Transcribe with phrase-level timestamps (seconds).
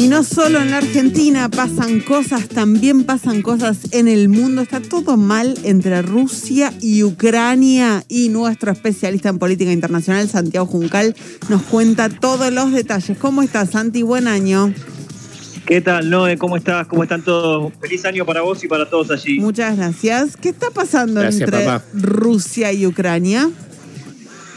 [0.00, 4.62] Y no solo en la Argentina pasan cosas, también pasan cosas en el mundo.
[4.62, 8.02] Está todo mal entre Rusia y Ucrania.
[8.08, 11.14] Y nuestro especialista en política internacional, Santiago Juncal,
[11.50, 13.18] nos cuenta todos los detalles.
[13.18, 14.00] ¿Cómo estás, Santi?
[14.00, 14.72] Buen año.
[15.66, 16.38] ¿Qué tal, Noé?
[16.38, 16.86] ¿Cómo estás?
[16.86, 17.70] ¿Cómo están todos?
[17.78, 19.38] Feliz año para vos y para todos allí.
[19.38, 20.34] Muchas gracias.
[20.38, 21.84] ¿Qué está pasando Gracias, entre papá.
[21.92, 23.50] Rusia y Ucrania?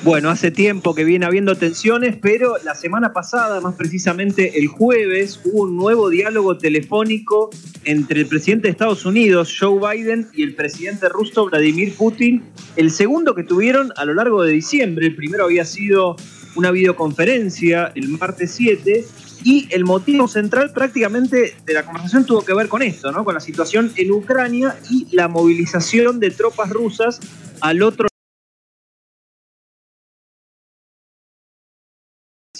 [0.03, 5.39] Bueno, hace tiempo que viene habiendo tensiones, pero la semana pasada, más precisamente el jueves,
[5.45, 7.51] hubo un nuevo diálogo telefónico
[7.85, 12.43] entre el presidente de Estados Unidos, Joe Biden, y el presidente ruso, Vladimir Putin,
[12.75, 15.07] el segundo que tuvieron a lo largo de diciembre.
[15.07, 16.17] El primero había sido
[16.57, 19.05] una videoconferencia el martes 7,
[19.45, 23.23] y el motivo central prácticamente de la conversación tuvo que ver con esto, ¿no?
[23.23, 27.21] Con la situación en Ucrania y la movilización de tropas rusas
[27.61, 28.07] al otro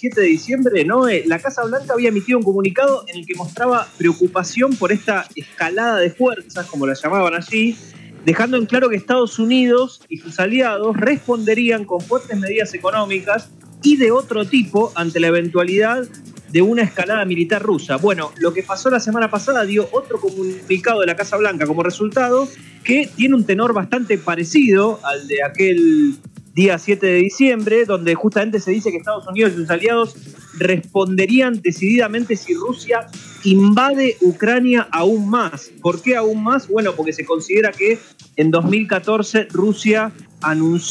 [0.03, 1.07] 7 de diciembre, ¿no?
[1.07, 5.25] Eh, la Casa Blanca había emitido un comunicado en el que mostraba preocupación por esta
[5.33, 7.77] escalada de fuerzas, como la llamaban allí,
[8.25, 13.49] dejando en claro que Estados Unidos y sus aliados responderían con fuertes medidas económicas
[13.81, 16.05] y de otro tipo ante la eventualidad
[16.51, 17.95] de una escalada militar rusa.
[17.95, 21.81] Bueno, lo que pasó la semana pasada dio otro comunicado de la Casa Blanca como
[21.81, 22.49] resultado
[22.83, 26.17] que tiene un tenor bastante parecido al de aquel
[26.53, 30.15] día 7 de diciembre, donde justamente se dice que Estados Unidos y sus aliados
[30.57, 33.07] responderían decididamente si Rusia
[33.43, 35.71] invade Ucrania aún más.
[35.81, 36.67] ¿Por qué aún más?
[36.67, 37.99] Bueno, porque se considera que
[38.35, 40.11] en 2014 Rusia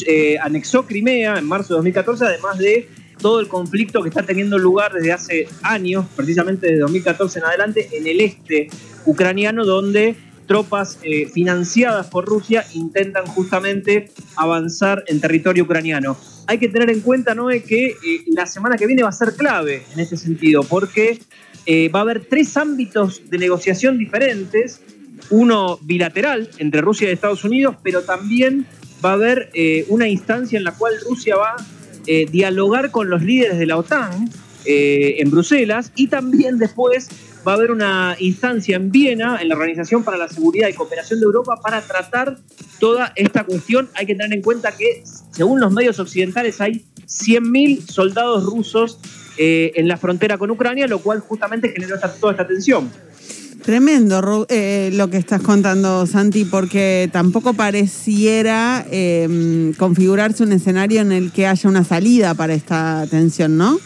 [0.07, 4.57] eh, anexó Crimea, en marzo de 2014, además de todo el conflicto que está teniendo
[4.57, 8.67] lugar desde hace años, precisamente desde 2014 en adelante, en el este
[9.05, 16.17] ucraniano, donde tropas eh, financiadas por Rusia intentan justamente avanzar en territorio ucraniano.
[16.47, 17.95] Hay que tener en cuenta, Noé, que eh,
[18.27, 21.19] la semana que viene va a ser clave en este sentido, porque
[21.65, 24.81] eh, va a haber tres ámbitos de negociación diferentes,
[25.29, 28.65] uno bilateral entre Rusia y Estados Unidos, pero también
[29.03, 29.49] va a haber
[29.89, 34.29] una instancia en la cual Rusia va a dialogar con los líderes de la OTAN
[34.65, 37.09] en Bruselas y también después
[37.47, 41.19] va a haber una instancia en Viena, en la Organización para la Seguridad y Cooperación
[41.19, 42.37] de Europa, para tratar
[42.79, 43.89] toda esta cuestión.
[43.95, 48.99] Hay que tener en cuenta que, según los medios occidentales, hay 100.000 soldados rusos
[49.37, 52.89] eh, en la frontera con Ucrania, lo cual justamente generó esta- toda esta tensión.
[53.63, 61.13] Tremendo eh, lo que estás contando, Santi, porque tampoco pareciera eh, configurarse un escenario en
[61.13, 63.79] el que haya una salida para esta tensión, ¿no?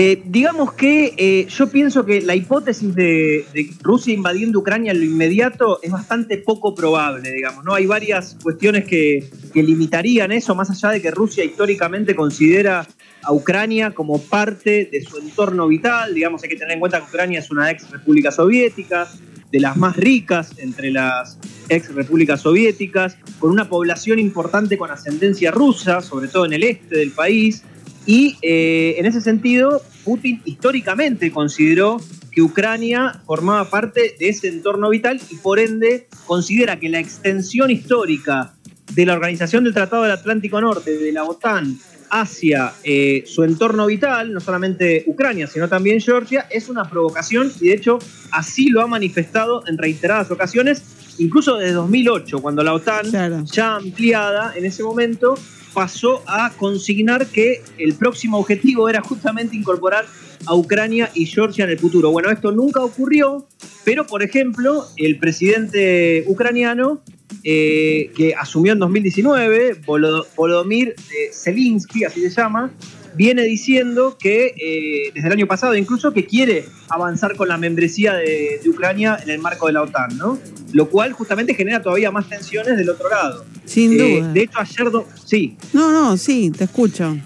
[0.00, 5.00] Eh, digamos que eh, yo pienso que la hipótesis de, de Rusia invadiendo Ucrania en
[5.00, 7.74] lo inmediato es bastante poco probable, digamos, ¿no?
[7.74, 12.86] Hay varias cuestiones que, que limitarían eso, más allá de que Rusia históricamente considera
[13.24, 17.06] a Ucrania como parte de su entorno vital, digamos, hay que tener en cuenta que
[17.06, 19.08] Ucrania es una ex república soviética,
[19.50, 21.38] de las más ricas entre las
[21.68, 26.98] ex repúblicas soviéticas, con una población importante con ascendencia rusa, sobre todo en el este
[26.98, 27.64] del país,
[28.08, 32.00] y eh, en ese sentido, Putin históricamente consideró
[32.32, 37.70] que Ucrania formaba parte de ese entorno vital y por ende considera que la extensión
[37.70, 38.54] histórica
[38.94, 41.78] de la Organización del Tratado del Atlántico Norte, de la OTAN,
[42.10, 47.68] hacia eh, su entorno vital, no solamente Ucrania, sino también Georgia, es una provocación y
[47.68, 47.98] de hecho
[48.30, 50.82] así lo ha manifestado en reiteradas ocasiones,
[51.18, 53.44] incluso desde 2008, cuando la OTAN, Claro.
[53.44, 55.34] ya ampliada en ese momento,
[55.78, 60.06] pasó a consignar que el próximo objetivo era justamente incorporar
[60.44, 62.10] a Ucrania y Georgia en el futuro.
[62.10, 63.46] Bueno, esto nunca ocurrió,
[63.84, 67.00] pero por ejemplo, el presidente ucraniano
[67.44, 70.94] eh, que asumió en 2019, Volo- Volodymyr
[71.32, 72.70] Zelensky, así se llama,
[73.14, 78.14] viene diciendo que eh, desde el año pasado incluso que quiere avanzar con la membresía
[78.14, 80.38] de, de Ucrania en el marco de la OTAN, ¿no?
[80.72, 83.44] Lo cual justamente genera todavía más tensiones del otro lado.
[83.64, 84.32] Sin Eh, duda.
[84.32, 87.16] de hecho, ayer, do- sí, No, no, sí, te escucho.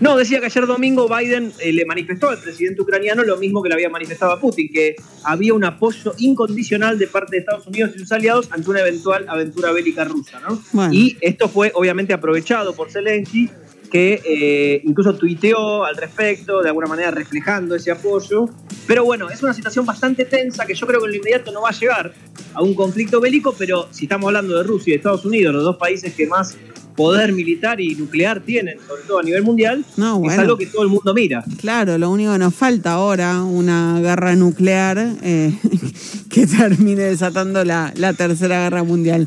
[0.00, 3.68] No, decía que ayer domingo Biden eh, le manifestó al presidente ucraniano lo mismo que
[3.68, 7.92] le había manifestado a Putin, que había un apoyo incondicional de parte de Estados Unidos
[7.94, 10.60] y sus aliados ante una eventual aventura bélica rusa, ¿no?
[10.72, 10.92] Bueno.
[10.94, 13.50] Y esto fue obviamente aprovechado por Zelensky,
[13.90, 18.48] que eh, incluso tuiteó al respecto, de alguna manera reflejando ese apoyo.
[18.86, 21.62] Pero bueno, es una situación bastante tensa que yo creo que en lo inmediato no
[21.62, 22.14] va a llegar
[22.54, 25.76] a un conflicto bélico, pero si estamos hablando de Rusia y Estados Unidos, los dos
[25.76, 26.56] países que más
[27.00, 30.42] poder militar y nuclear tienen, sobre todo a nivel mundial, No, es bueno.
[30.42, 31.42] algo que todo el mundo mira.
[31.58, 35.50] Claro, lo único que nos falta ahora, una guerra nuclear eh,
[36.28, 39.26] que termine desatando la, la tercera guerra mundial.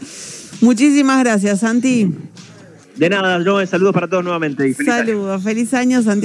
[0.61, 2.13] Muchísimas gracias, Santi.
[2.95, 4.67] De nada, yo saludos para todos nuevamente.
[4.69, 5.05] Y feliz año.
[5.07, 6.21] Saludos, feliz año, Santiago.